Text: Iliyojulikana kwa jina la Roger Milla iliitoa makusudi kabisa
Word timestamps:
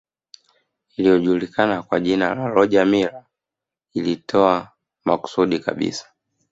Iliyojulikana 0.97 1.83
kwa 1.83 1.99
jina 1.99 2.35
la 2.35 2.47
Roger 2.47 2.85
Milla 2.85 3.25
iliitoa 3.93 4.67
makusudi 5.05 5.59
kabisa 5.59 6.05